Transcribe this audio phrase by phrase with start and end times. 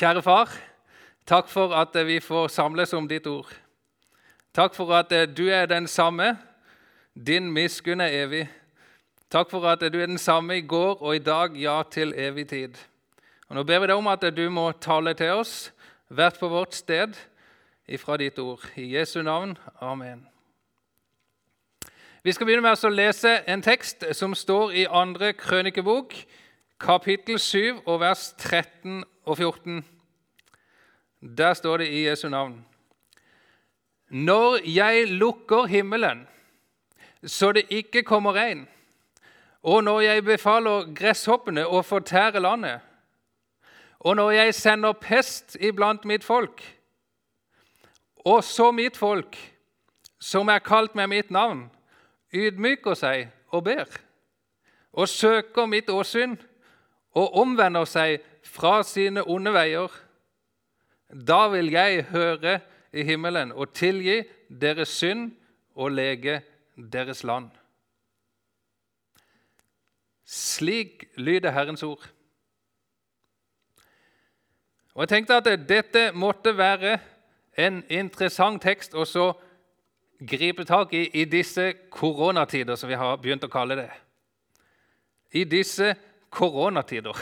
[0.00, 0.48] Kjære far,
[1.28, 3.50] takk for at vi får samles om ditt ord.
[4.56, 6.38] Takk for at du er den samme.
[7.12, 8.46] Din miskunn er evig.
[9.30, 12.48] Takk for at du er den samme i går og i dag, ja, til evig
[12.48, 12.80] tid.
[13.48, 15.68] Og Nå ber vi deg om at du må tale til oss,
[16.08, 17.12] hvert på vårt sted,
[17.84, 18.64] ifra ditt ord.
[18.80, 19.58] I Jesu navn.
[19.80, 20.24] Amen.
[22.24, 26.16] Vi skal begynne med å lese en tekst som står i andre krønikebok,
[26.80, 29.84] kapittel 7, og vers 13 og 14.
[31.20, 32.66] Der står det i Jesu navn.
[34.08, 36.28] Når jeg lukker himmelen,
[37.22, 38.68] så det ikke kommer regn,
[39.62, 42.80] og når jeg befaler gresshoppene å fortære landet,
[44.00, 46.64] og når jeg sender pest iblant mitt folk,
[48.24, 49.36] og så mitt folk,
[50.20, 51.68] som er kalt med mitt navn,
[52.32, 53.86] ydmyker seg og ber,
[54.92, 56.34] og søker mitt åsyn
[57.14, 59.90] og omvender seg fra sine onde veier,
[61.10, 62.60] da vil jeg høre
[62.92, 64.22] i himmelen og tilgi
[64.60, 65.30] deres synd
[65.74, 66.40] og lege
[66.76, 67.50] deres land.
[70.24, 72.10] Slik lyder Herrens ord.
[74.94, 76.98] Og Jeg tenkte at dette måtte være
[77.58, 79.32] en interessant tekst å
[80.20, 83.90] gripe tak i i disse koronatider, som vi har begynt å kalle det.
[85.32, 85.94] I disse
[86.30, 87.16] koronatider.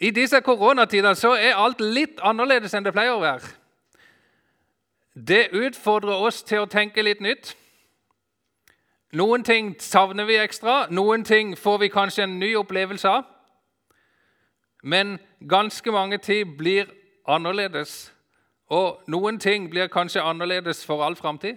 [0.00, 3.48] I disse koronatider så er alt litt annerledes enn det pleier å være.
[5.14, 7.56] Det utfordrer oss til å tenke litt nytt.
[9.18, 13.24] Noen ting savner vi ekstra, noen ting får vi kanskje en ny opplevelse av.
[14.82, 16.86] Men ganske mange ting blir
[17.26, 18.12] annerledes,
[18.70, 21.56] og noen ting blir kanskje annerledes for all framtid.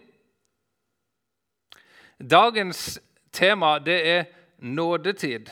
[2.18, 3.00] Dagens
[3.34, 4.26] tema det er
[4.58, 5.50] nådetid.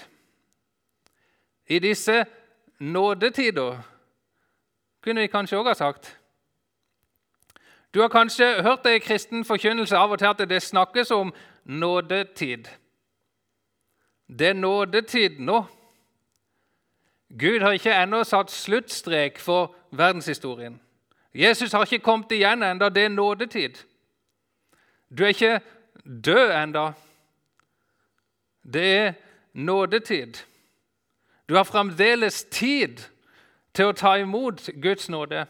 [1.69, 2.25] I disse
[2.79, 3.77] nådetider,
[5.01, 6.19] kunne vi kanskje òg ha sagt.
[7.93, 11.33] Du har kanskje hørt det i kristen forkynnelse av og til at det snakkes om
[11.65, 12.67] nådetid.
[14.29, 15.63] Det er nådetid nå.
[17.39, 20.81] Gud har ikke ennå satt sluttstrek for verdenshistorien.
[21.33, 23.75] Jesus har ikke kommet igjen enda, Det er nådetid.
[25.17, 25.61] Du er ikke
[26.25, 26.91] død enda.
[28.73, 29.13] Det er
[29.53, 30.33] nådetid.
[31.49, 32.99] Du har fremdeles tid
[33.73, 35.47] til å ta imot Guds nåde,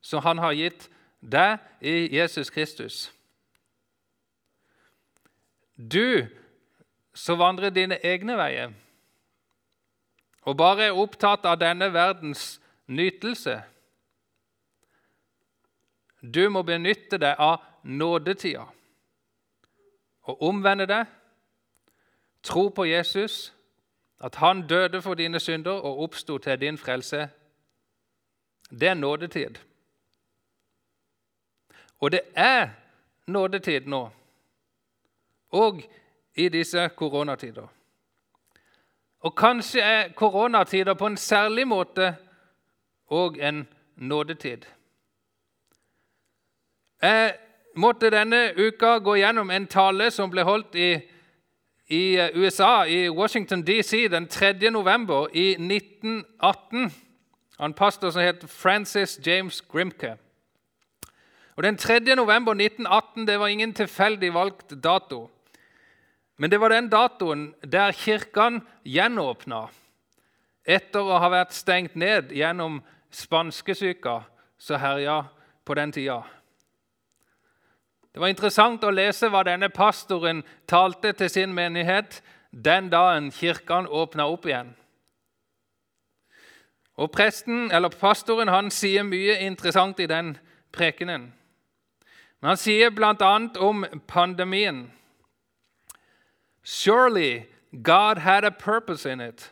[0.00, 0.86] som Han har gitt
[1.20, 3.12] deg i Jesus Kristus.
[5.76, 6.26] Du
[7.14, 8.72] som vandrer dine egne veier
[10.44, 13.62] og bare er opptatt av denne verdens nytelse.
[16.20, 18.64] Du må benytte deg av nådetida
[20.24, 21.04] og omvende deg,
[22.44, 23.53] tro på Jesus
[24.20, 27.28] at han døde for dine synder og oppsto til din frelse,
[28.70, 29.54] det er nådetid.
[32.00, 32.68] Og det er
[33.26, 34.10] nådetid nå,
[35.50, 35.82] og
[36.34, 37.66] i disse koronatider.
[39.20, 42.16] Og kanskje er koronatider på en særlig måte
[43.10, 44.66] òg en nådetid.
[47.02, 47.36] Jeg
[47.76, 50.90] måtte denne uka gå gjennom en tale som ble holdt i
[51.88, 54.70] i eh, USA, i Washington DC, den 3.
[54.70, 56.94] november i 1918.
[57.60, 60.16] En pastor som het Francis James Grimke.
[61.56, 62.00] Og Den 3.
[62.14, 65.30] november 1918 det var ingen tilfeldig valgt dato.
[66.36, 69.68] Men det var den datoen der kirken gjenåpna
[70.64, 72.80] etter å ha vært stengt ned gjennom
[73.14, 74.22] spanskesyka
[74.58, 75.20] som herja
[75.64, 76.22] på den tida.
[78.14, 82.20] Det var interessant å lese hva denne pastoren talte til sin menighet
[82.54, 84.70] den dagen kirken åpna opp igjen.
[86.94, 90.36] Og presten, eller Pastoren han sier mye interessant i den
[90.70, 91.32] prekenen.
[92.38, 93.32] Men han sier bl.a.
[93.58, 94.92] om pandemien.
[96.62, 97.48] Surely
[97.82, 99.50] God had a purpose in it,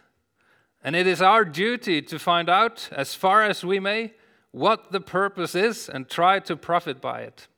[0.85, 4.13] and it is our duty to find out, as far as we may,
[4.53, 7.49] what the purpose is and try to profit by it.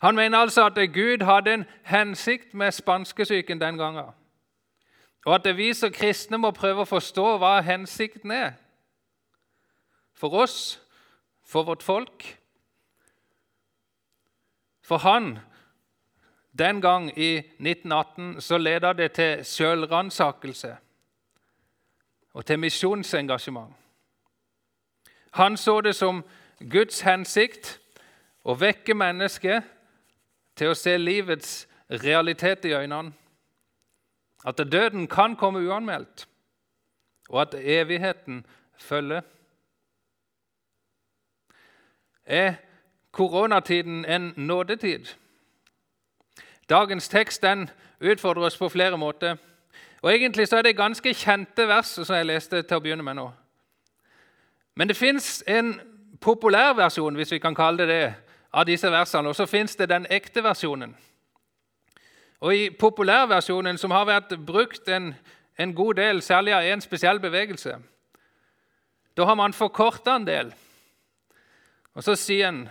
[0.00, 4.04] Han mener altså at Gud hadde en hensikt med spanskesyken den gangen.
[5.26, 8.52] Og at vi som kristne må prøve å forstå hva hensikten er.
[10.16, 10.80] For oss,
[11.44, 12.24] for vårt folk.
[14.80, 15.38] For han,
[16.58, 20.76] den gang i 1918, så leda det til selvransakelse
[22.32, 23.74] og til misjonsengasjement.
[25.30, 26.24] Han så det som
[26.70, 27.76] Guds hensikt
[28.44, 29.62] å vekke mennesket
[30.60, 31.64] til å se livets
[32.02, 33.14] realitet i øynene.
[34.44, 36.26] At døden kan komme uanmeldt,
[37.28, 38.46] og at evigheten
[38.76, 39.20] følger.
[42.24, 42.54] Er
[43.12, 45.06] koronatiden en nådetid?
[46.68, 47.70] Dagens tekst den
[48.00, 49.36] utfordrer oss på flere måter.
[50.02, 53.18] Og Egentlig så er det ganske kjente vers som jeg leste til å begynne med
[53.18, 53.30] nå.
[54.76, 55.74] Men det fins en
[56.20, 59.28] populær versjon, hvis vi kan kalle det det, av disse versene.
[59.28, 60.96] Og så fins det den ekte versjonen.
[62.40, 65.14] Og I populærversjonen, som har vært brukt en,
[65.58, 67.76] en god del, særlig av en spesiell bevegelse,
[69.16, 70.54] da har man forkorta en del.
[71.94, 72.68] Og så sier en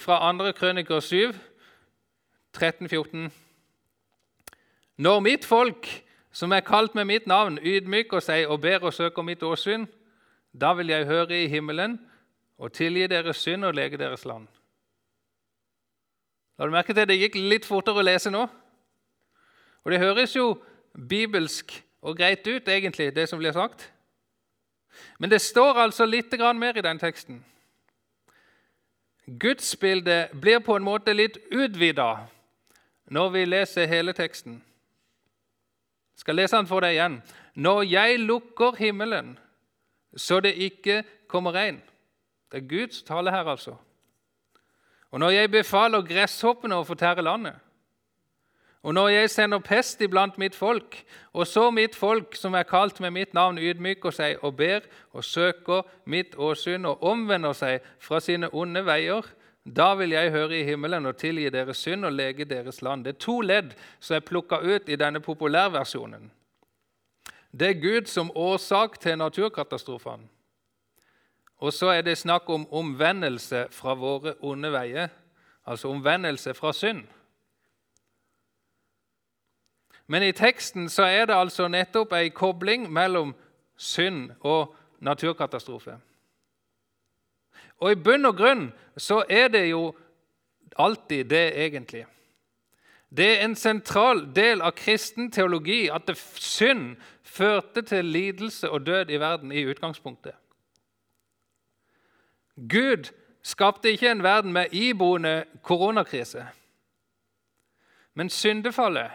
[0.00, 0.52] fra 2.
[0.58, 1.32] Krøniker 7,
[2.56, 3.30] 13-14
[4.96, 5.86] Når mitt folk,
[6.32, 9.86] som er kalt med mitt navn, ydmyker seg og ber og søker mitt åsyn,
[10.52, 12.00] da vil jeg høre i himmelen
[12.58, 14.48] og tilgi deres synd og lege deres land.
[16.60, 18.42] La du merke til Det gikk litt fortere å lese nå.
[19.80, 20.58] Og Det høres jo
[20.92, 21.72] bibelsk
[22.02, 23.86] og greit ut, egentlig, det som blir sagt.
[25.18, 27.44] Men det står altså litt mer i den teksten.
[29.24, 32.26] Gudsbildet blir på en måte litt utvida
[33.08, 34.60] når vi leser hele teksten.
[36.12, 37.22] Jeg skal lese den for deg igjen.
[37.54, 39.38] Når jeg lukker himmelen,
[40.16, 41.80] så det ikke kommer regn
[42.52, 43.76] Det er Guds tale her, altså.
[45.10, 47.58] Og når jeg befaler gresshoppene å fortære landet,
[48.82, 51.02] og når jeg sender pest iblant mitt folk,
[51.32, 55.24] og så mitt folk, som er kalt med mitt navn, ydmyker seg og ber og
[55.24, 59.26] søker mitt åsyn og omvender seg fra sine onde veier,
[59.68, 63.04] da vil jeg høre i himmelen og tilgi deres synd og lege deres land.
[63.04, 66.30] Det er to ledd som er plukka ut i denne populærversjonen.
[67.52, 70.24] Det er Gud som årsak til naturkatastrofene.
[71.60, 75.08] Og så er det snakk om omvendelse fra våre onde veier,
[75.66, 77.02] altså omvendelse fra synd.
[80.06, 83.34] Men i teksten så er det altså nettopp ei kobling mellom
[83.76, 85.98] synd og naturkatastrofe.
[87.78, 88.64] Og i bunn og grunn
[88.96, 89.92] så er det jo
[90.76, 92.06] alltid det, egentlig.
[93.16, 99.10] Det er en sentral del av kristen teologi at synd førte til lidelse og død
[99.10, 100.34] i verden i utgangspunktet.
[102.56, 103.12] Gud
[103.42, 106.46] skapte ikke en verden med iboende koronakrise.
[108.14, 109.10] Men syndefallet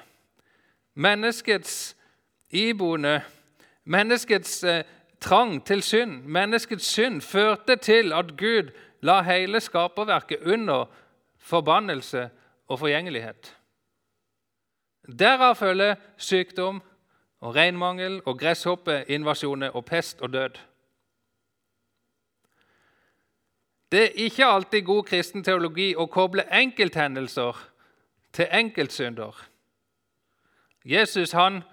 [0.97, 1.95] Menneskets
[2.49, 3.21] iboende,
[3.83, 4.83] menneskets eh,
[5.19, 8.71] trang til synd, menneskets synd, førte til at Gud
[9.01, 10.85] la hele skaperverket under
[11.37, 12.29] forbannelse
[12.67, 13.57] og forgjengelighet.
[15.19, 16.81] Derav følger sykdom
[17.39, 20.49] og regnmangel og gresshoppeinvasjoner og pest og død.
[23.91, 27.59] Det er ikke alltid god kristen teologi å koble enkelthendelser
[28.35, 29.35] til enkeltsynder.
[30.85, 31.63] Jesus han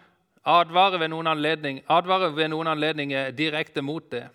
[0.44, 4.26] advarer ved noen, anledning, advarer ved noen anledninger direkte mot det.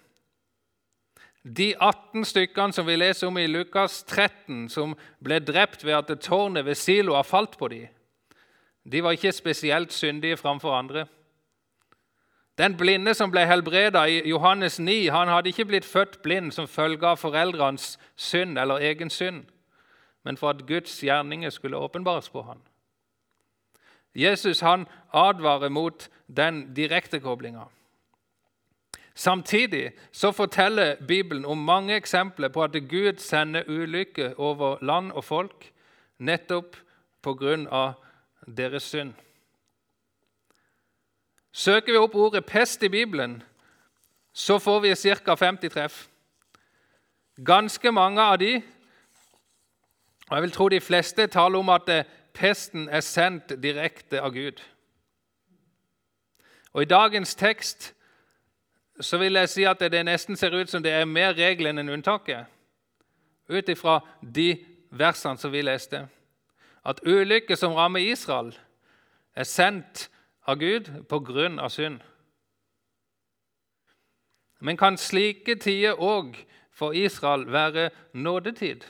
[1.44, 6.20] De 18 stykkene som vi leser om i Lukas 13, som ble drept ved at
[6.24, 7.88] tårnet ved Silo har falt på dem,
[8.88, 11.06] de var ikke spesielt syndige framfor andre.
[12.58, 16.68] Den blinde som ble helbreda i Johannes 9, han hadde ikke blitt født blind som
[16.68, 19.44] følge av foreldrenes synd eller egen synd,
[20.26, 22.62] men for at Guds gjerninger skulle åpenbares på ham.
[24.16, 27.68] Jesus han advarer mot den direktekoblinga.
[29.18, 35.24] Samtidig så forteller Bibelen om mange eksempler på at Gud sender ulykke over land og
[35.24, 35.72] folk
[36.18, 36.76] nettopp
[37.24, 37.94] pga.
[38.58, 39.14] deres synd.
[41.58, 43.44] Søker vi opp ordet 'pest' i Bibelen,
[44.34, 45.36] så får vi ca.
[45.36, 46.08] 50 treff.
[47.46, 48.62] Ganske mange av de,
[50.30, 54.62] og jeg vil tro de fleste, taler om at pesten er sendt direkte av Gud.
[56.74, 57.94] Og I dagens tekst
[59.02, 61.90] så vil jeg si at det nesten ser ut som det er mer regelen enn
[61.90, 62.46] unntaket.
[63.50, 66.08] Ut ifra de versene som vi leste.
[66.86, 68.58] At ulykker som rammer Israel,
[69.36, 70.10] er sendt
[70.48, 72.00] av Gud på grunn av synd.
[74.60, 76.38] Men kan slike tider òg
[76.74, 78.86] for Israel være nådetid?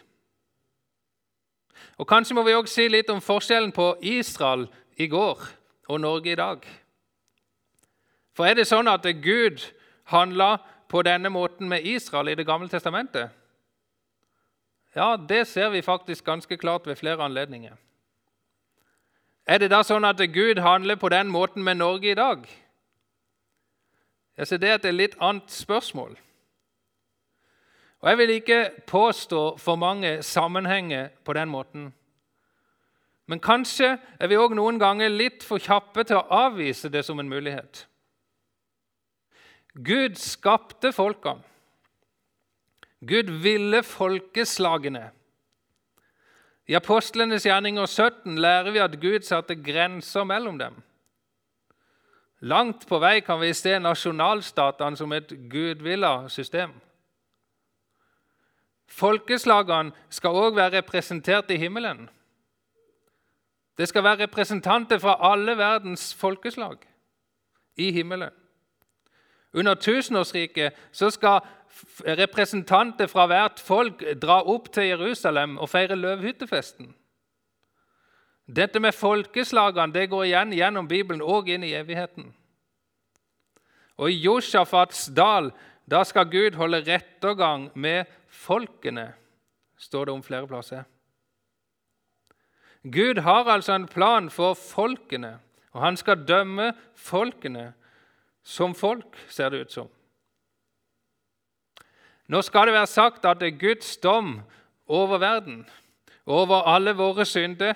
[1.97, 5.41] Og Kanskje må vi også si litt om forskjellen på Israel i går
[5.89, 6.61] og Norge i dag.
[8.37, 9.65] For er det sånn at Gud
[10.13, 13.29] handla på denne måten med Israel i Det gamle testamentet?
[14.95, 17.75] Ja, det ser vi faktisk ganske klart ved flere anledninger.
[19.47, 22.43] Er det da sånn at Gud handler på den måten med Norge i dag?
[24.37, 26.17] Jeg ser Det er et litt annet spørsmål.
[28.01, 31.93] Og Jeg vil ikke påstå for mange sammenhenger på den måten.
[33.27, 37.19] Men kanskje er vi òg noen ganger litt for kjappe til å avvise det som
[37.19, 37.87] en mulighet.
[39.73, 41.43] Gud skapte folkene.
[43.05, 45.09] Gud ville folkeslagene.
[46.67, 50.81] I Apostlenes gjerninger 17 lærer vi at Gud satte grenser mellom dem.
[52.39, 56.75] Langt på vei kan vi se nasjonalstatene som et gudvilla system.
[58.87, 62.09] Folkeslagene skal òg være representert i himmelen.
[63.77, 66.77] Det skal være representanter fra alle verdens folkeslag
[67.77, 68.31] i himmelen.
[69.53, 71.41] Under tusenårsriket skal
[72.17, 76.93] representanter fra hvert folk dra opp til Jerusalem og feire løvhyttefesten.
[78.47, 82.29] Dette med folkeslagene det går igjen gjennom Bibelen og inn i evigheten.
[83.97, 85.51] Og I Josjafats dal
[85.87, 89.13] da skal Gud holde rettergang med folkene,
[89.77, 90.83] står det om flere plasser.
[92.83, 95.37] Gud har altså en plan for folkene,
[95.71, 97.73] og han skal dømme folkene
[98.43, 99.89] som folk, ser det ut som.
[102.27, 104.41] Nå skal det være sagt at Guds dom
[104.87, 105.65] over verden,
[106.25, 107.73] over alle våre synder,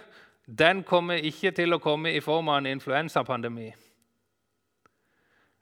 [0.48, 3.70] den kommer ikke til å komme i form av en influensapandemi.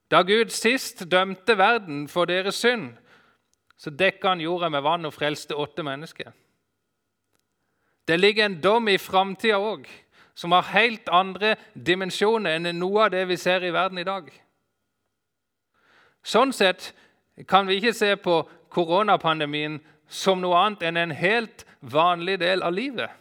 [0.09, 2.95] Da Gud sist dømte verden for deres synd,
[3.77, 6.31] så dekka han jorda med vann og frelste åtte mennesker.
[8.07, 9.85] Det ligger en dom i framtida òg,
[10.33, 14.31] som har helt andre dimensjoner enn noe av det vi ser i verden i dag.
[16.25, 16.89] Sånn sett
[17.47, 22.73] kan vi ikke se på koronapandemien som noe annet enn en helt vanlig del av
[22.73, 23.15] livet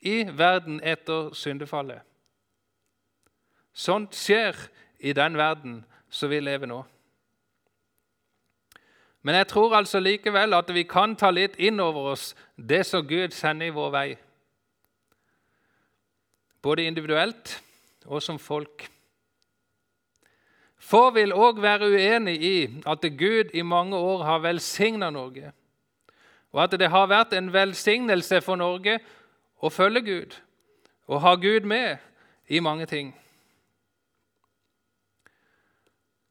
[0.00, 2.00] i verden etter syndefallet.
[3.72, 4.56] Sånt skjer
[4.98, 6.80] i den verden som vi lever nå.
[9.22, 13.04] Men jeg tror altså likevel at vi kan ta litt inn over oss det som
[13.06, 14.08] Gud sender i vår vei.
[16.64, 17.58] Både individuelt
[18.06, 18.88] og som folk.
[20.80, 22.56] Få vil òg være uenig i
[22.88, 25.52] at Gud i mange år har velsigna Norge,
[26.52, 28.98] og at det har vært en velsignelse for Norge
[29.60, 30.38] å følge Gud
[31.10, 31.98] og ha Gud med
[32.48, 33.12] i mange ting.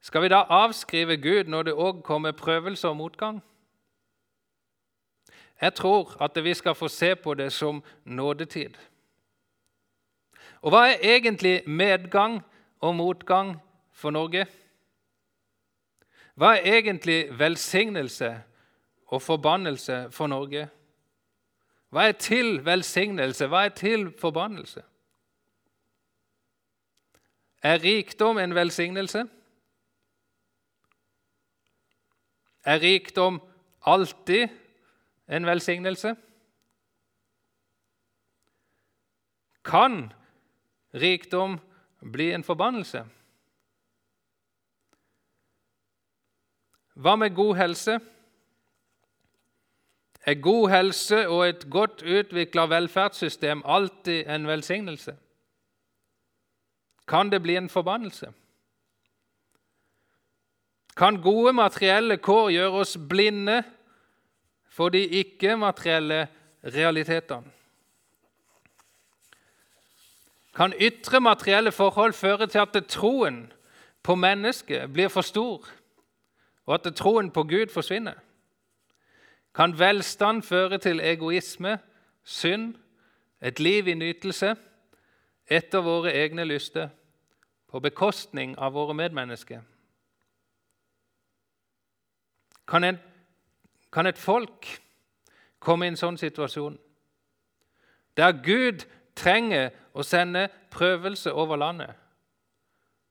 [0.01, 3.41] Skal vi da avskrive Gud når det òg kommer prøvelser og motgang?
[5.62, 8.77] Jeg tror at vi skal få se på det som nådetid.
[10.62, 12.41] Og hva er egentlig medgang
[12.79, 13.60] og motgang
[14.00, 14.46] for Norge?
[16.39, 18.29] Hva er egentlig velsignelse
[19.12, 20.70] og forbannelse for Norge?
[21.91, 23.48] Hva er til velsignelse?
[23.51, 24.84] Hva er til forbannelse?
[27.63, 29.25] Er rikdom en velsignelse?
[32.63, 33.41] Er rikdom
[33.86, 34.48] alltid
[35.27, 36.15] en velsignelse?
[39.63, 40.13] Kan
[40.94, 41.60] rikdom
[42.12, 43.06] bli en forbannelse?
[47.00, 48.00] Hva med god helse?
[50.25, 55.15] Er god helse og et godt utvikla velferdssystem alltid en velsignelse?
[57.08, 58.34] Kan det bli en forbannelse?
[60.98, 63.63] Kan gode materielle kår gjøre oss blinde
[64.68, 66.27] for de ikke-materielle
[66.63, 67.56] realitetene?
[70.56, 73.46] Kan ytre materielle forhold føre til at troen
[74.03, 75.63] på mennesket blir for stor,
[76.69, 78.13] og at troen på Gud forsvinner?
[79.55, 81.79] Kan velstand føre til egoisme,
[82.23, 82.75] synd,
[83.41, 84.55] et liv i nytelse
[85.47, 86.89] etter våre egne lyster,
[87.67, 89.61] på bekostning av våre medmennesker?
[92.67, 92.99] Kan, en,
[93.91, 94.69] kan et folk
[95.59, 96.77] komme i en sånn situasjon
[98.17, 98.85] der Gud
[99.17, 101.97] trenger å sende prøvelse over landet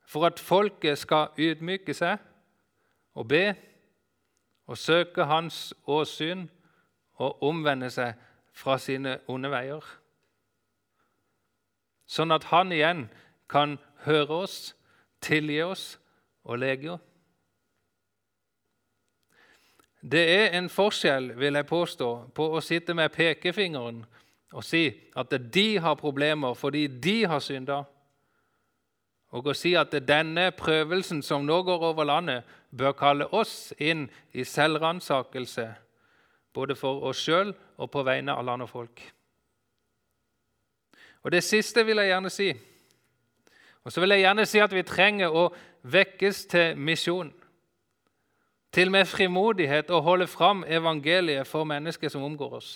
[0.06, 2.22] for at folket skal ydmyke seg
[3.18, 3.42] og be
[4.68, 6.46] og søke hans åsyn
[7.18, 8.14] og omvende seg
[8.54, 9.82] fra sine onde veier.
[12.08, 13.06] Sånn at han igjen
[13.50, 14.58] kan høre oss,
[15.24, 15.84] tilgi oss
[16.44, 16.94] og lege.
[16.94, 17.04] oss.
[20.00, 24.04] Det er en forskjell, vil jeg påstå, på å sitte med pekefingeren
[24.54, 24.86] og si
[25.18, 27.82] at de har problemer fordi de har synda,
[29.30, 34.06] og å si at denne prøvelsen som nå går over landet, bør kalle oss inn
[34.32, 35.68] i selvransakelse,
[36.52, 39.02] både for oss sjøl og på vegne av land og folk.
[41.22, 42.52] Og Det siste vil jeg gjerne si.
[43.84, 45.48] Og så vil jeg gjerne si at vi trenger å
[45.82, 47.32] vekkes til misjon.
[48.72, 52.70] Til med frimodighet å holde fram evangeliet for mennesker som omgår oss.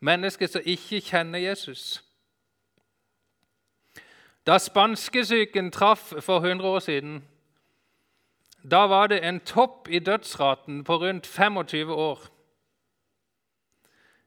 [0.00, 2.02] Mennesker som ikke kjenner Jesus.
[4.46, 7.24] Da spanskesyken traff for 100 år siden,
[8.70, 12.20] da var det en topp i dødsraten på rundt 25 år.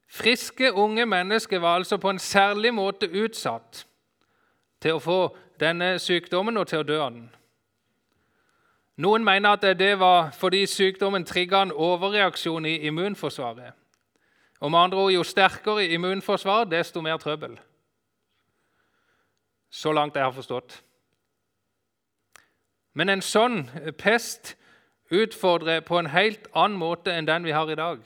[0.08, 3.86] Friske, unge mennesker var altså på en særlig måte utsatt
[4.80, 7.28] til å få denne sykdommen og til å dø av den.
[8.96, 13.72] Noen mener at det var fordi sykdommen trigga en overreaksjon i immunforsvaret.
[14.60, 17.58] Og med andre ord, Jo sterkere immunforsvar, desto mer trøbbel.
[19.70, 20.82] Så langt jeg har forstått.
[22.94, 23.62] Men en sånn
[23.98, 24.56] pest
[25.10, 28.02] utfordrer på en helt annen måte enn den vi har i dag.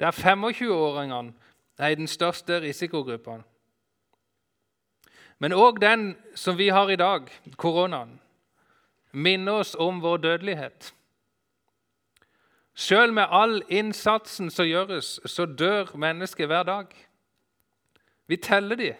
[0.00, 1.34] Der 25-åringene
[1.78, 3.40] er i den største risikogruppa.
[5.38, 8.20] Men òg den som vi har i dag, koronaen,
[9.12, 10.92] minner oss om vår dødelighet.
[12.76, 16.90] Sjøl med all innsatsen som gjøres, så dør mennesker hver dag.
[18.28, 18.90] Vi teller de,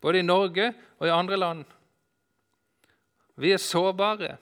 [0.00, 1.64] både i Norge og i andre land.
[3.36, 4.36] Vi er sårbare.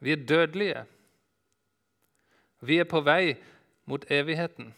[0.00, 0.84] Vi er dødelige.
[2.60, 3.36] Vi er på vei
[3.84, 4.72] mot evigheten.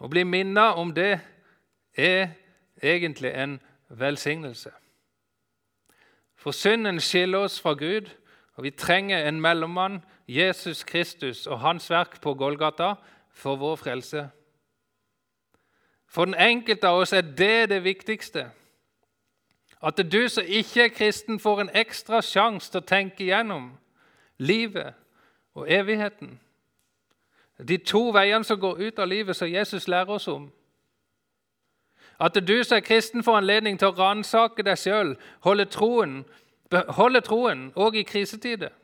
[0.00, 1.20] Å bli minnet om det
[1.92, 2.32] er
[2.82, 4.72] egentlig en velsignelse.
[6.40, 8.08] For synden skiller oss fra Gud,
[8.56, 12.94] og vi trenger en mellommann, Jesus Kristus og hans verk på Golgata,
[13.30, 14.28] for vår frelse.
[16.10, 18.50] For den enkelte av oss er det det viktigste.
[19.82, 23.70] At du som ikke er kristen, får en ekstra sjanse til å tenke igjennom
[24.38, 24.94] livet
[25.54, 26.40] og evigheten.
[27.68, 30.50] De to veiene som går ut av livet, som Jesus lærer oss om.
[32.20, 35.14] At du som er kristen, får anledning til å ransake deg sjøl,
[35.46, 36.24] holde troen,
[36.70, 38.74] beholde troen òg i krisetider.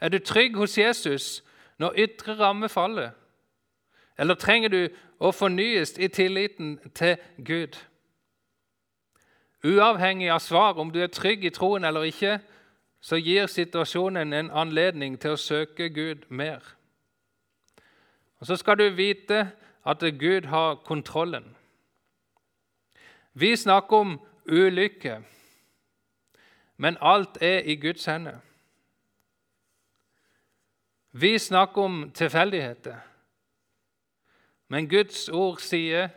[0.00, 1.42] Er du trygg hos Jesus
[1.78, 3.14] når ytre rammer faller?
[4.18, 4.88] Eller trenger du
[5.22, 7.78] å fornyes i tilliten til Gud?
[9.62, 12.40] Uavhengig av svar om du er trygg i troen eller ikke,
[13.02, 16.62] så gir situasjonen en anledning til å søke Gud mer.
[18.42, 19.52] Og Så skal du vite
[19.86, 21.56] at Gud har kontrollen.
[23.34, 25.22] Vi snakker om ulykke,
[26.76, 28.38] men alt er i Guds hender.
[31.12, 32.96] Vi snakker om tilfeldigheter,
[34.72, 36.08] men Guds ord sier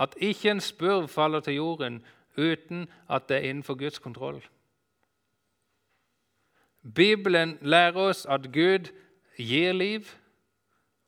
[0.00, 1.98] at ikke en spurv faller til jorden
[2.38, 4.40] uten at det er innenfor Guds kontroll.
[6.94, 8.88] Bibelen lærer oss at Gud
[9.36, 10.08] gir liv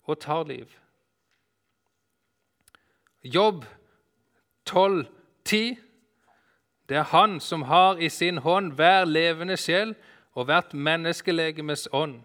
[0.02, 0.66] og tar liv.
[3.24, 3.64] Jobb
[4.64, 5.06] 12,
[5.44, 5.78] 10.
[6.88, 9.94] Det er Han som har i sin hånd hver levende sjel
[10.32, 12.20] og hvert menneskelegemes ånd.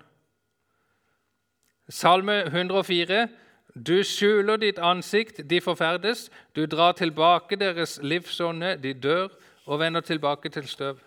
[1.89, 3.27] Salme 104.
[3.75, 6.29] Du skjuler ditt ansikt, de forferdes.
[6.55, 9.27] Du drar tilbake deres livsånde, de dør
[9.65, 10.97] og vender tilbake til støv.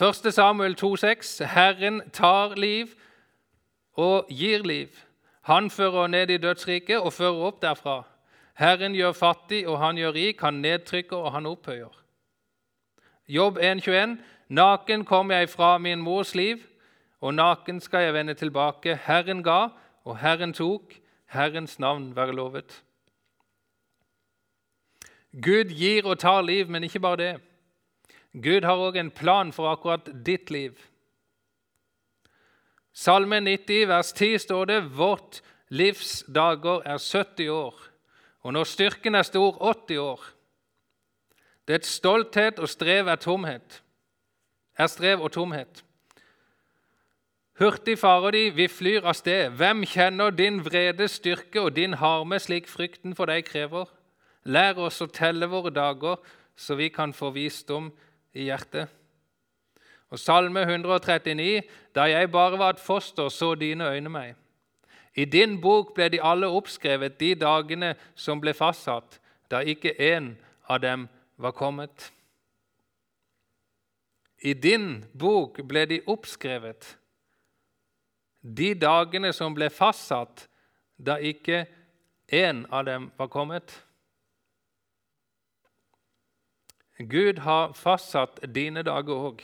[0.00, 0.34] 1.
[0.34, 2.86] Samuel 2,6.: Herren tar liv
[3.96, 4.88] og gir liv.
[5.42, 8.02] Han fører ned i dødsriket og fører opp derfra.
[8.54, 10.40] Herren gjør fattig, og han gjør rik.
[10.40, 11.94] Han nedtrykker, og han opphøyer.
[13.28, 14.16] Jobb 1,21.:
[14.48, 16.58] Naken kom jeg fra min mors liv,
[17.20, 18.98] og naken skal jeg vende tilbake.
[19.04, 19.68] Herren ga,
[20.08, 20.96] og Herren tok.
[21.28, 22.82] Herrens navn være lovet.
[25.32, 27.34] Gud gir og tar liv, men ikke bare det.
[28.32, 30.78] Gud har òg en plan for akkurat ditt liv.
[32.96, 37.76] Salme 90, vers 10 står det vårt livs dager er 70 år,
[38.40, 40.24] og når styrken er stor, 80 år.
[41.68, 43.82] Det er et stolthet og strev er tomhet.
[44.78, 45.84] Er strev og tomhet.
[47.58, 49.50] Hurtig farer de, vi flyr av sted.
[49.58, 53.88] Hvem kjenner din vrede styrke og din harme slik frykten for deg krever?
[54.46, 56.20] Lær oss å telle våre dager,
[56.54, 57.88] så vi kan få visdom
[58.38, 58.86] i hjertet.
[60.10, 61.62] Og Salme 139.:
[61.94, 64.36] Da jeg bare var et foster, så dine øyne meg.
[65.14, 69.18] I din bok ble de alle oppskrevet, de dagene som ble fastsatt,
[69.50, 70.36] da ikke én
[70.68, 72.12] av dem var kommet.
[74.42, 76.97] I din bok ble de oppskrevet,
[78.56, 80.46] de dagene som ble fastsatt
[80.98, 81.66] da ikke
[82.32, 83.84] én av dem var kommet.
[86.98, 89.42] Gud har fastsatt dine dager òg.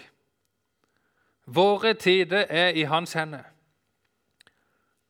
[1.47, 3.45] Våre tider er i hans hender.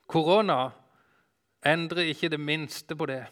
[0.06, 0.70] Korona
[1.64, 3.24] endrer ikke det minste på det.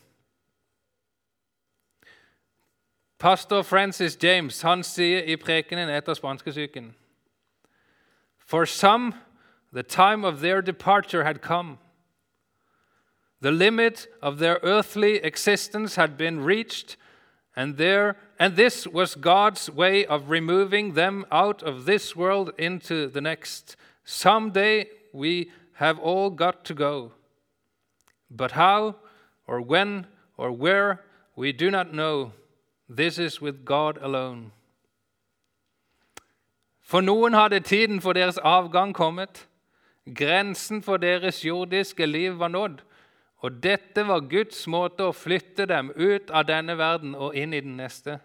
[3.18, 6.94] Pastor Francis James han sier i prekenen etter spanskesyken
[8.38, 9.12] For some
[9.72, 11.78] The time of their departure had come.
[13.40, 16.96] The limit of their earthly existence had been reached,
[17.56, 23.08] And, there, and this was God's way of removing them out of this world into
[23.08, 23.76] the next.
[24.04, 27.12] Someday we have all got to go.
[28.30, 28.96] But how,
[29.46, 30.06] or when,
[30.36, 31.02] or where,
[31.34, 32.32] we do not know.
[32.88, 34.52] This is with God alone.
[36.80, 39.46] For noen hadde tiden for deres avgang kommet.
[40.06, 42.82] Grensen for deres jordiske liv var nådd.
[43.42, 47.60] Og dette var Guds måte å flytte dem ut av denne verden og inn i
[47.62, 48.20] den neste.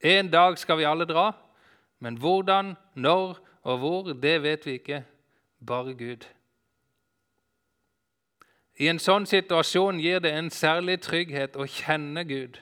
[0.00, 1.30] En dag skal vi alle dra,
[2.00, 5.04] men hvordan, når og hvor, det vet vi ikke.
[5.66, 6.26] Bare Gud.
[8.76, 12.60] I en sånn situasjon gir det en særlig trygghet å kjenne Gud.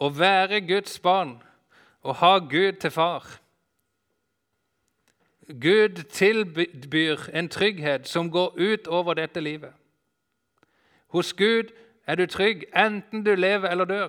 [0.00, 1.36] Å være Guds barn
[2.02, 3.28] og ha Gud til far.
[5.48, 9.72] Gud tilbyr en trygghet som går ut over dette livet.
[11.06, 11.64] Hos Gud
[12.06, 14.08] er du trygg enten du lever eller dør.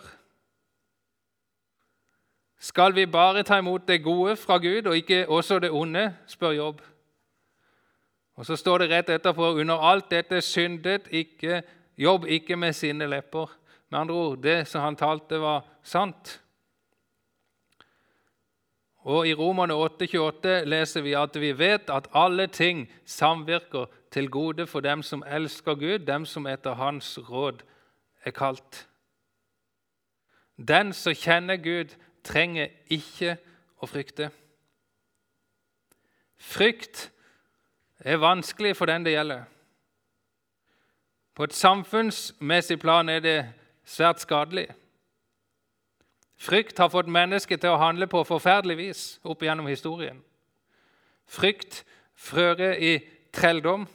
[2.59, 6.51] Skal vi bare ta imot det gode fra Gud og ikke også det onde, spør
[6.51, 6.81] Jobb.
[8.35, 11.63] Og Så står det rett etterpå under alt dette syndet ikke
[11.97, 13.57] Jobb ikke med sine lepper.
[13.89, 16.41] Med andre ord, det som han talte, var sant.
[19.05, 24.65] Og I Romerne 8,28 leser vi at vi vet at alle ting samvirker til gode
[24.67, 27.61] for dem som elsker Gud, dem som etter Hans råd
[28.25, 28.87] er kalt.
[30.57, 31.93] Den som kjenner Gud,
[32.25, 33.35] trenger ikke
[33.77, 34.31] å frykte.
[36.41, 37.11] Frykt
[37.99, 39.43] er vanskelig for den det gjelder.
[41.35, 43.37] På et samfunnsmessig plan er det
[43.85, 44.69] svært skadelig.
[46.37, 50.19] Frykt har fått mennesket til å handle på forferdelig vis opp gjennom historien.
[51.25, 51.83] Frykt
[52.15, 52.97] frører i
[53.33, 53.87] trelldom.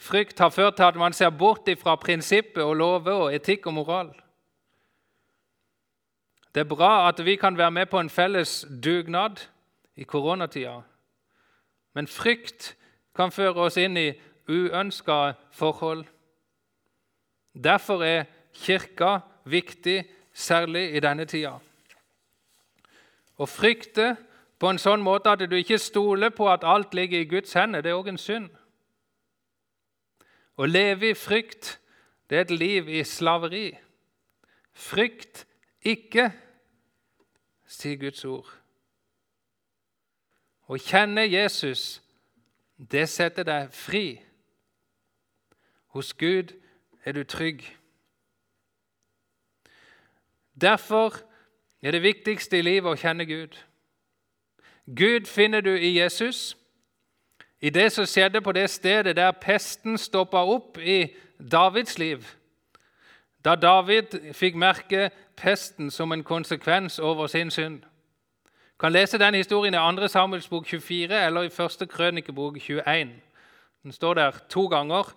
[0.00, 3.76] Frykt har ført til at man ser bort fra prinsippet og lover og etikk og
[3.76, 4.10] moral.
[6.54, 9.38] Det er bra at vi kan være med på en felles dugnad
[9.96, 10.80] i koronatida.
[11.94, 12.76] Men frykt
[13.14, 14.12] kan føre oss inn i
[14.48, 16.04] uønska forhold.
[17.54, 20.04] Derfor er Kirka viktig
[20.40, 21.58] særlig i denne tida.
[23.40, 24.14] Å frykte
[24.60, 27.80] på en sånn måte at du ikke stoler på at alt ligger i Guds hender,
[27.80, 28.50] det er òg en synd.
[30.60, 31.78] Å leve i frykt,
[32.28, 33.70] det er et liv i slaveri.
[34.76, 35.46] Frykt
[35.80, 36.28] ikke,
[37.64, 38.50] sier Guds ord.
[40.68, 42.02] Å kjenne Jesus,
[42.76, 44.20] det setter deg fri.
[45.96, 46.52] Hos Gud
[47.04, 47.64] er du trygg.
[50.60, 51.16] Derfor
[51.82, 53.56] er det viktigste i livet å kjenne Gud.
[54.96, 56.56] Gud finner du i Jesus.
[57.60, 61.14] I det som skjedde på det stedet der pesten stoppa opp i
[61.52, 62.24] Davids liv.
[63.44, 67.80] Da David fikk merke pesten som en konsekvens over sin synd.
[67.80, 70.08] Du kan lese den historien i 2.
[70.08, 71.88] Samuels bok 24 eller i 1.
[71.88, 73.08] Krønikebok 21.
[73.82, 75.14] Den står der to ganger,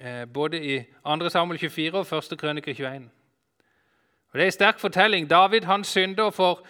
[0.00, 1.28] eh, både i 2.
[1.28, 2.38] Samuel 24 og 1.
[2.38, 3.10] Krønike 21.
[4.32, 5.30] Og Det er en sterk fortelling.
[5.30, 6.66] David han synder får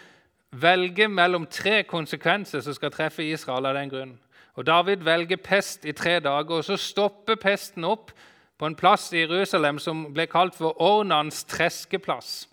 [0.50, 3.66] velge mellom tre konsekvenser som skal treffe Israel.
[3.66, 4.18] av den grunn.
[4.54, 8.12] Og David velger pest i tre dager, og så stopper pesten opp
[8.58, 12.48] på en plass i Jerusalem som ble kalt for Ornans treskeplass.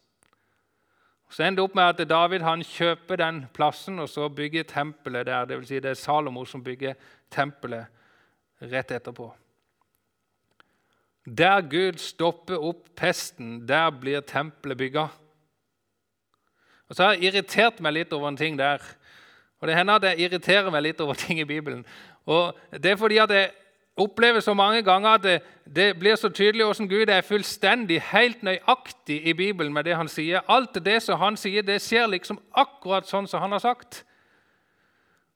[1.30, 5.26] Så ender det opp med at David han kjøper den plassen og så bygger tempelet
[5.28, 5.46] der.
[5.46, 6.96] Det, vil si det er Salomo som bygger
[7.32, 7.88] tempelet
[8.62, 9.28] rett etterpå.
[11.28, 15.08] Der Gud stopper opp pesten, der blir tempelet bygga.
[16.90, 18.82] Og Så har jeg irritert meg litt over en ting der.
[19.60, 21.86] Og Det hender at jeg irriterer meg litt over ting i Bibelen.
[22.26, 23.52] Og Det er fordi at jeg
[23.98, 25.42] opplever så mange ganger at det,
[25.76, 30.08] det blir så tydelig hvordan Gud er fullstendig, helt nøyaktig i Bibelen med det han
[30.08, 30.42] sier.
[30.48, 34.06] Alt det som han sier, det skjer liksom akkurat sånn som han har sagt.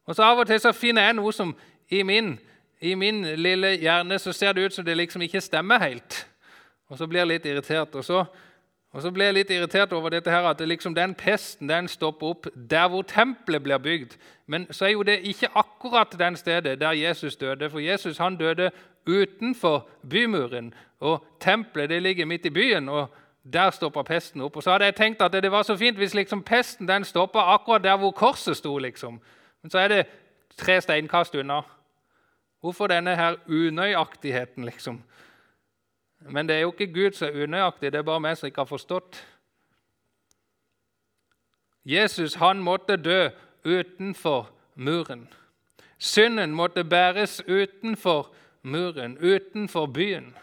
[0.05, 1.55] Og så Av og til så finner jeg noe som
[1.89, 2.39] i min
[2.81, 6.27] i min lille hjerne så ser det ut som det liksom ikke stemmer helt.
[6.89, 7.95] Og så blir jeg litt irritert.
[7.95, 8.23] Og så,
[8.91, 11.87] og så blir jeg litt irritert over dette her, at det liksom den pesten den
[11.87, 14.17] stopper opp der hvor tempelet blir bygd.
[14.47, 17.69] Men så er jo det ikke akkurat den stedet der Jesus døde.
[17.69, 18.71] For Jesus han døde
[19.07, 22.89] utenfor bymuren, og tempelet det ligger midt i byen.
[22.89, 23.07] og
[23.53, 24.55] Der stoppa pesten opp.
[24.55, 27.39] Og så hadde jeg tenkt at det var så fint hvis liksom pesten den stoppa
[27.39, 28.77] akkurat der hvor korset sto.
[28.77, 29.21] liksom.
[29.61, 30.05] Men så er det
[30.57, 31.61] tre steinkast unna.
[32.61, 35.03] Hvorfor denne her unøyaktigheten, liksom?
[36.19, 38.61] Men det er jo ikke Gud som er unøyaktig, det er bare meg som ikke
[38.61, 39.21] har forstått.
[41.85, 43.29] Jesus han måtte dø
[43.65, 45.27] utenfor muren.
[45.97, 50.37] Synden måtte bæres utenfor muren, utenfor byen.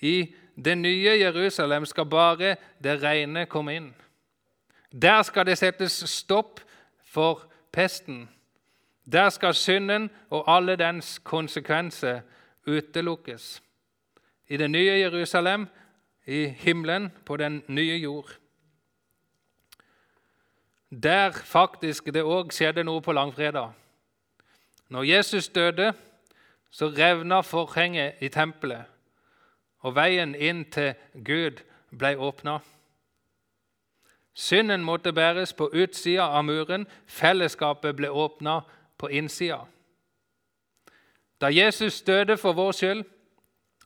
[0.00, 3.94] I det nye Jerusalem skal bare det rene komme inn.
[5.02, 6.60] Der skal det settes stopp
[7.06, 8.28] for pesten.
[9.04, 12.20] Der skal synden og alle dens konsekvenser
[12.66, 13.62] utelukkes.
[14.48, 15.66] I det nye Jerusalem,
[16.26, 18.38] i himmelen, på den nye jord.
[21.02, 23.70] Der faktisk det òg skjedde noe på langfredag.
[24.90, 25.92] Når Jesus døde,
[26.70, 28.84] så revna forhenget i tempelet,
[29.80, 31.62] og veien inn til Gud
[31.98, 32.58] ble åpna.
[34.34, 38.60] Synden måtte bæres på utsida av muren, fellesskapet ble åpna
[39.00, 39.64] på innsida.
[41.40, 43.04] Da Jesus døde for vår skyld,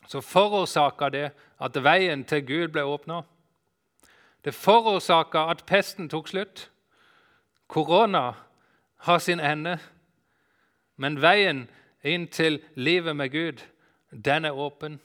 [0.08, 3.22] så forårsaka det at veien til Gud ble åpna.
[4.44, 6.70] Det forårsaka at pesten tok slutt.
[7.68, 8.32] Korona
[9.06, 9.78] har sin ende,
[10.96, 11.68] men veien
[12.02, 13.62] inn til livet med Gud,
[14.10, 15.00] den er åpen.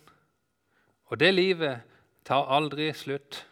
[1.06, 1.82] Og det livet
[2.26, 3.46] tar aldri slutt.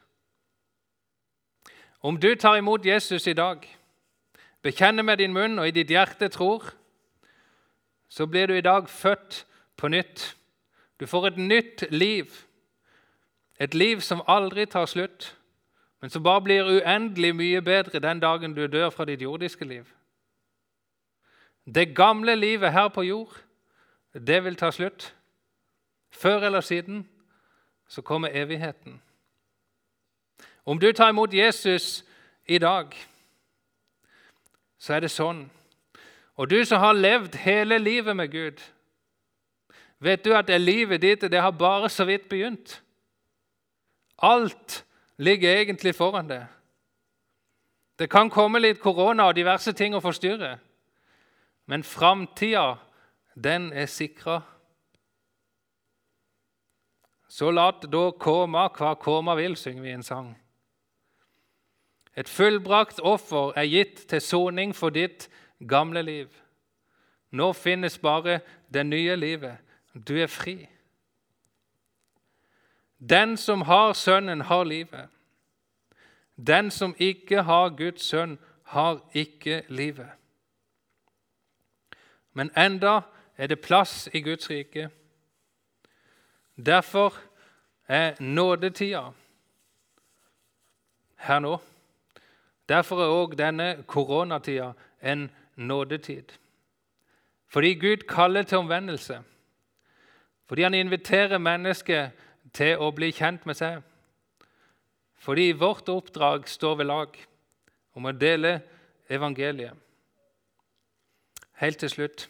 [2.02, 3.77] Om du tar imot Jesus i dag,
[4.68, 6.66] bekjenner med din munn og i ditt hjerte tror,
[8.10, 9.46] så blir du i dag født
[9.78, 10.36] på nytt.
[11.00, 12.26] Du får et nytt liv.
[13.60, 15.38] Et liv som aldri tar slutt,
[16.02, 19.88] men som bare blir uendelig mye bedre den dagen du dør fra ditt jordiske liv.
[21.66, 23.40] Det gamle livet her på jord,
[24.14, 25.14] det vil ta slutt.
[26.12, 27.08] Før eller siden
[27.88, 29.02] så kommer evigheten.
[30.66, 32.06] Om du tar imot Jesus
[32.46, 32.92] i dag,
[34.78, 35.46] så er det sånn.
[36.38, 38.62] Og du som har levd hele livet med Gud,
[40.00, 42.78] vet du at det livet ditt det har bare så vidt begynt.
[44.18, 44.84] Alt
[45.18, 46.46] ligger egentlig foran deg.
[47.98, 50.60] Det kan komme litt korona og diverse ting å forstyrre,
[51.66, 52.78] men framtida,
[53.34, 54.42] den er sikra.
[57.28, 60.30] Så lat da koma hva koma vil, synger vi en sang.
[62.18, 65.30] Et fullbrakt offer er gitt til soning for ditt
[65.70, 66.28] gamle liv.
[67.32, 68.40] Nå finnes bare
[68.74, 69.58] det nye livet.
[70.08, 70.70] Du er fri.
[73.00, 75.10] Den som har Sønnen, har livet.
[76.48, 80.10] Den som ikke har Guds sønn, har ikke livet.
[82.34, 83.02] Men enda
[83.38, 84.90] er det plass i Guds rike.
[86.66, 87.14] Derfor
[87.88, 89.02] er nådetida
[91.16, 91.58] her nå.
[92.70, 96.34] Derfor er òg denne koronatida en nådetid.
[97.48, 99.22] Fordi Gud kaller til omvendelse.
[100.48, 102.12] Fordi han inviterer mennesket
[102.54, 103.82] til å bli kjent med seg.
[105.18, 107.20] Fordi vårt oppdrag står ved lag
[107.96, 108.60] om å dele
[109.10, 109.74] evangeliet.
[111.58, 112.28] Helt til slutt.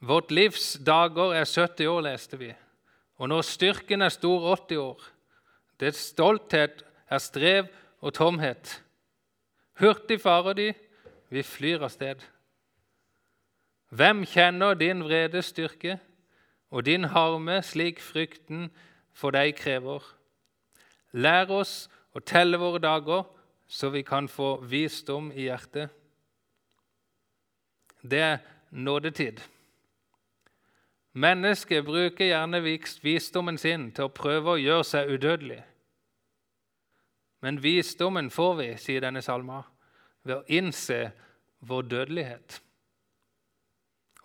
[0.00, 2.50] Vårt livs dager er 70 år, leste vi.
[3.16, 5.04] Og når styrken er stor, 80 år.
[5.80, 7.68] Det er stolthet, er strev
[8.00, 8.82] og tomhet.
[9.80, 10.72] Hurtig farer de,
[11.28, 12.22] vi flyr av sted.
[13.90, 15.98] Hvem kjenner din vrede styrke
[16.70, 18.70] og din harme slik frykten
[19.14, 20.02] for deg krever?
[21.12, 23.24] Lær oss å telle våre dager,
[23.68, 25.90] så vi kan få visdom i hjertet.
[28.02, 28.38] Det er
[28.70, 29.40] nådetid.
[31.16, 32.60] Mennesket bruker gjerne
[33.02, 35.62] visdommen sin til å prøve å gjøre seg udødelig.
[37.40, 39.62] Men visdommen får vi, sier denne salma,
[40.22, 41.10] ved å innse
[41.58, 42.60] vår dødelighet.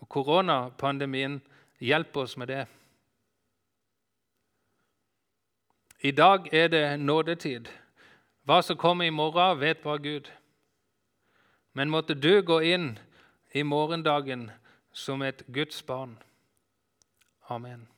[0.02, 1.42] Og Koronapandemien
[1.80, 2.66] hjelper oss med det.
[6.02, 7.70] I dag er det nådetid.
[8.44, 10.32] Hva som kommer i morgen, vet bare Gud.
[11.74, 12.96] Men måtte du gå inn
[13.54, 14.50] i morgendagen
[14.92, 16.18] som et Guds barn.
[17.50, 17.91] Amen.